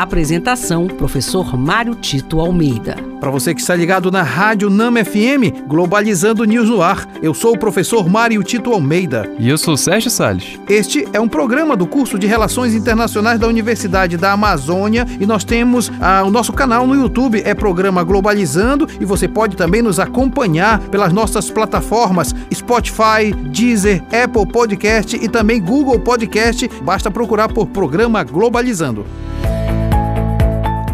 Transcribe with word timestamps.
Apresentação: 0.00 0.86
Professor 0.86 1.58
Mário 1.58 1.94
Tito 1.94 2.40
Almeida. 2.40 2.96
Para 3.20 3.30
você 3.30 3.54
que 3.54 3.60
está 3.60 3.74
ligado 3.76 4.10
na 4.10 4.22
Rádio 4.22 4.70
Nama 4.70 5.04
FM, 5.04 5.66
Globalizando 5.66 6.42
News 6.46 6.70
no 6.70 6.80
Ar, 6.80 7.06
eu 7.22 7.34
sou 7.34 7.52
o 7.52 7.58
professor 7.58 8.08
Mário 8.08 8.42
Tito 8.42 8.72
Almeida. 8.72 9.30
E 9.38 9.46
eu 9.46 9.58
sou 9.58 9.76
Sérgio 9.76 10.10
Salles. 10.10 10.58
Este 10.66 11.06
é 11.12 11.20
um 11.20 11.28
programa 11.28 11.76
do 11.76 11.86
curso 11.86 12.18
de 12.18 12.26
Relações 12.26 12.72
Internacionais 12.74 13.38
da 13.38 13.46
Universidade 13.46 14.16
da 14.16 14.32
Amazônia 14.32 15.06
e 15.20 15.26
nós 15.26 15.44
temos 15.44 15.92
ah, 16.00 16.22
o 16.24 16.30
nosso 16.30 16.54
canal 16.54 16.86
no 16.86 16.94
YouTube, 16.94 17.42
é 17.44 17.52
programa 17.52 18.02
Globalizando, 18.02 18.88
e 18.98 19.04
você 19.04 19.28
pode 19.28 19.54
também 19.54 19.82
nos 19.82 20.00
acompanhar 20.00 20.78
pelas 20.88 21.12
nossas 21.12 21.50
plataformas 21.50 22.34
Spotify, 22.54 23.34
Deezer, 23.52 24.02
Apple 24.04 24.50
Podcast 24.50 25.14
e 25.14 25.28
também 25.28 25.60
Google 25.60 26.00
Podcast. 26.00 26.66
Basta 26.82 27.10
procurar 27.10 27.48
por 27.48 27.66
programa 27.66 28.24
Globalizando. 28.24 29.04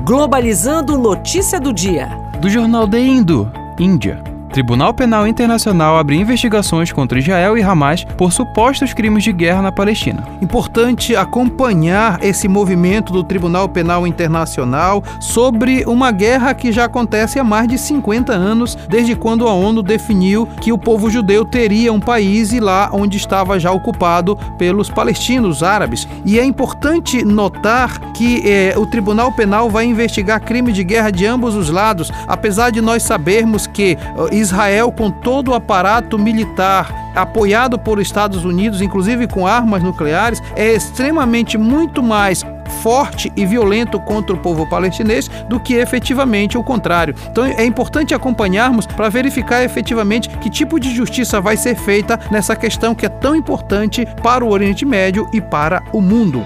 Globalizando 0.07 0.97
notícia 0.97 1.59
do 1.59 1.73
dia. 1.73 2.07
Do 2.41 2.49
jornal 2.49 2.87
The 2.87 3.01
Indo, 3.01 3.51
Índia. 3.77 4.36
Tribunal 4.57 4.95
Penal 4.95 5.29
Internacional 5.29 5.99
abre 5.99 6.17
investigações 6.17 6.91
contra 6.91 7.19
Israel 7.19 7.59
e 7.59 7.63
Hamas 7.63 8.05
por 8.17 8.33
supostos 8.33 8.95
crimes 8.95 9.23
de 9.23 9.31
guerra 9.31 9.61
na 9.61 9.71
Palestina. 9.71 10.25
Importante 10.41 11.15
acompanhar 11.15 12.25
esse 12.25 12.49
movimento 12.49 13.13
do 13.13 13.23
Tribunal 13.23 13.69
Penal 13.69 14.07
Internacional 14.07 15.05
sobre 15.21 15.85
uma 15.87 16.11
guerra 16.11 16.55
que 16.55 16.73
já 16.73 16.87
acontece 16.87 17.39
há 17.39 17.45
mais 17.45 17.69
de 17.69 17.77
50 17.77 18.33
anos, 18.33 18.79
desde 18.89 19.15
quando 19.15 19.47
a 19.47 19.53
ONU 19.53 19.83
definiu 19.83 20.49
que 20.63 20.73
o 20.73 20.79
povo 20.79 21.11
judeu 21.11 21.45
teria 21.45 21.93
um 21.93 22.01
país 22.01 22.55
e 22.55 22.59
lá 22.59 22.89
onde 22.95 23.19
estava 23.19 23.61
já 23.61 23.71
ocupado 23.71 24.39
pelos 24.57 24.89
palestinos 24.89 25.63
árabes. 25.63 26.09
E 26.25 26.39
é 26.39 26.45
importante 26.47 27.23
notar 27.23 28.01
que 28.15 28.41
eh, 28.49 28.75
o 28.79 28.87
Tribunal 28.87 29.31
Penal 29.33 29.69
vai 29.69 29.85
investigar 29.85 30.41
crimes 30.41 30.75
de 30.75 30.83
guerra 30.83 31.11
de 31.11 31.27
ambos 31.27 31.55
os 31.55 31.69
lados, 31.69 32.11
apesar 32.27 32.71
de 32.71 32.81
nós 32.81 33.03
sabermos 33.03 33.67
que 33.67 33.99
uh, 34.17 34.35
Israel, 34.47 34.93
com 34.93 35.11
todo 35.11 35.51
o 35.51 35.55
aparato 35.55 36.19
militar 36.19 37.13
apoiado 37.15 37.79
por 37.79 38.01
Estados 38.01 38.45
Unidos, 38.45 38.81
inclusive 38.81 39.27
com 39.27 39.47
armas 39.47 39.83
nucleares, 39.83 40.43
é 40.55 40.75
extremamente 40.75 41.57
muito 41.57 42.03
mais 42.03 42.45
forte 42.83 43.33
e 43.37 43.47
violento 43.47 43.99
contra 44.01 44.35
o 44.35 44.39
povo 44.39 44.69
palestinês 44.69 45.29
do 45.49 45.59
que 45.59 45.75
efetivamente 45.75 46.59
o 46.59 46.63
contrário. 46.63 47.15
Então 47.31 47.45
é 47.45 47.65
importante 47.65 48.15
acompanharmos 48.15 48.87
para 48.87 49.09
verificar 49.09 49.63
efetivamente 49.63 50.29
que 50.29 50.51
tipo 50.51 50.79
de 50.79 50.95
justiça 50.95 51.41
vai 51.41 51.57
ser 51.57 51.77
feita 51.77 52.19
nessa 52.31 52.55
questão 52.55 52.95
que 52.95 53.07
é 53.07 53.09
tão 53.09 53.35
importante 53.35 54.07
para 54.23 54.45
o 54.45 54.51
Oriente 54.51 54.85
Médio 54.85 55.29
e 55.33 55.41
para 55.41 55.83
o 55.93 56.01
mundo. 56.01 56.45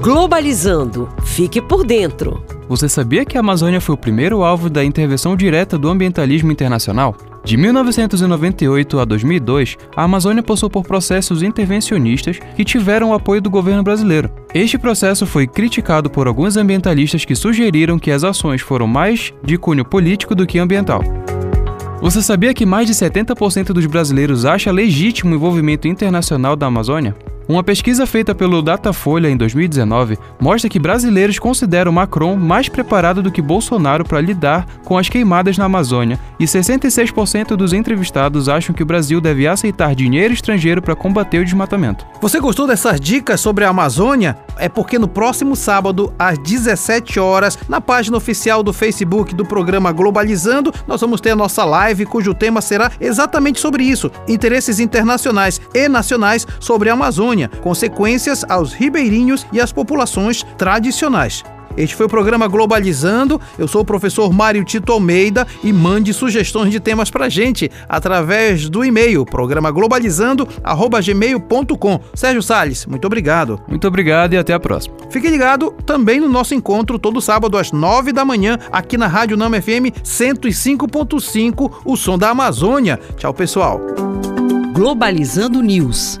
Globalizando. 0.00 1.14
Fique 1.22 1.62
por 1.62 1.84
dentro. 1.84 2.51
Você 2.68 2.88
sabia 2.88 3.24
que 3.24 3.36
a 3.36 3.40
Amazônia 3.40 3.80
foi 3.80 3.94
o 3.94 3.98
primeiro 3.98 4.42
alvo 4.42 4.70
da 4.70 4.84
intervenção 4.84 5.36
direta 5.36 5.76
do 5.76 5.88
ambientalismo 5.88 6.52
internacional? 6.52 7.16
De 7.44 7.56
1998 7.56 9.00
a 9.00 9.04
2002, 9.04 9.76
a 9.96 10.04
Amazônia 10.04 10.44
passou 10.44 10.70
por 10.70 10.84
processos 10.84 11.42
intervencionistas 11.42 12.38
que 12.54 12.64
tiveram 12.64 13.10
o 13.10 13.14
apoio 13.14 13.42
do 13.42 13.50
governo 13.50 13.82
brasileiro. 13.82 14.30
Este 14.54 14.78
processo 14.78 15.26
foi 15.26 15.46
criticado 15.46 16.08
por 16.08 16.28
alguns 16.28 16.56
ambientalistas 16.56 17.24
que 17.24 17.34
sugeriram 17.34 17.98
que 17.98 18.12
as 18.12 18.22
ações 18.22 18.60
foram 18.60 18.86
mais 18.86 19.34
de 19.42 19.58
cunho 19.58 19.84
político 19.84 20.34
do 20.34 20.46
que 20.46 20.58
ambiental. 20.58 21.02
Você 22.00 22.22
sabia 22.22 22.54
que 22.54 22.64
mais 22.64 22.86
de 22.86 22.94
70% 22.94 23.72
dos 23.72 23.86
brasileiros 23.86 24.44
acha 24.44 24.70
legítimo 24.70 25.32
o 25.32 25.34
envolvimento 25.34 25.88
internacional 25.88 26.54
da 26.54 26.66
Amazônia? 26.66 27.14
Uma 27.48 27.64
pesquisa 27.64 28.06
feita 28.06 28.34
pelo 28.34 28.62
Datafolha 28.62 29.28
em 29.28 29.36
2019 29.36 30.16
mostra 30.40 30.70
que 30.70 30.78
brasileiros 30.78 31.40
consideram 31.40 31.90
Macron 31.90 32.36
mais 32.36 32.68
preparado 32.68 33.20
do 33.20 33.32
que 33.32 33.42
Bolsonaro 33.42 34.04
para 34.04 34.20
lidar 34.20 34.64
com 34.84 34.96
as 34.96 35.08
queimadas 35.08 35.58
na 35.58 35.64
Amazônia 35.64 36.20
e 36.38 36.44
66% 36.44 37.56
dos 37.56 37.72
entrevistados 37.72 38.48
acham 38.48 38.74
que 38.74 38.82
o 38.82 38.86
Brasil 38.86 39.20
deve 39.20 39.46
aceitar 39.46 39.94
dinheiro 39.94 40.32
estrangeiro 40.32 40.80
para 40.80 40.94
combater 40.94 41.40
o 41.40 41.44
desmatamento. 41.44 42.06
Você 42.20 42.38
gostou 42.38 42.66
dessas 42.66 43.00
dicas 43.00 43.40
sobre 43.40 43.64
a 43.64 43.70
Amazônia? 43.70 44.38
É 44.56 44.68
porque 44.68 44.98
no 44.98 45.08
próximo 45.08 45.56
sábado, 45.56 46.14
às 46.16 46.38
17 46.38 47.18
horas, 47.18 47.58
na 47.68 47.80
página 47.80 48.16
oficial 48.16 48.62
do 48.62 48.72
Facebook 48.72 49.34
do 49.34 49.44
programa 49.44 49.90
Globalizando, 49.90 50.72
nós 50.86 51.00
vamos 51.00 51.20
ter 51.20 51.30
a 51.30 51.36
nossa 51.36 51.64
live 51.64 52.06
cujo 52.06 52.34
tema 52.34 52.60
será 52.60 52.92
exatamente 53.00 53.58
sobre 53.60 53.82
isso: 53.82 54.10
interesses 54.28 54.78
internacionais 54.78 55.60
e 55.74 55.88
nacionais 55.88 56.46
sobre 56.60 56.88
a 56.88 56.92
Amazônia 56.92 57.31
Amazônia, 57.32 57.50
consequências 57.60 58.44
aos 58.48 58.72
ribeirinhos 58.72 59.44
e 59.52 59.60
às 59.60 59.72
populações 59.72 60.46
tradicionais. 60.58 61.42
Este 61.74 61.96
foi 61.96 62.04
o 62.04 62.08
programa 62.08 62.46
Globalizando. 62.48 63.40
Eu 63.58 63.66
sou 63.66 63.80
o 63.80 63.84
professor 63.84 64.30
Mário 64.30 64.62
Tito 64.62 64.92
Almeida 64.92 65.46
e 65.64 65.72
mande 65.72 66.12
sugestões 66.12 66.70
de 66.70 66.78
temas 66.78 67.10
pra 67.10 67.30
gente 67.30 67.70
através 67.88 68.68
do 68.68 68.84
e-mail 68.84 69.24
programaglobalizando@gmail.com. 69.24 72.00
Sérgio 72.14 72.42
Sales, 72.42 72.84
muito 72.84 73.06
obrigado. 73.06 73.58
Muito 73.66 73.88
obrigado 73.88 74.34
e 74.34 74.36
até 74.36 74.52
a 74.52 74.60
próxima. 74.60 74.94
Fique 75.08 75.28
ligado 75.28 75.72
também 75.86 76.20
no 76.20 76.28
nosso 76.28 76.54
encontro 76.54 76.98
todo 76.98 77.22
sábado 77.22 77.56
às 77.56 77.72
nove 77.72 78.12
da 78.12 78.22
manhã 78.22 78.58
aqui 78.70 78.98
na 78.98 79.06
Rádio 79.06 79.38
Nama 79.38 79.62
FM 79.62 79.96
105.5, 80.04 81.72
o 81.86 81.96
som 81.96 82.18
da 82.18 82.28
Amazônia. 82.28 83.00
Tchau, 83.16 83.32
pessoal. 83.32 83.80
Globalizando 84.74 85.62
News 85.62 86.20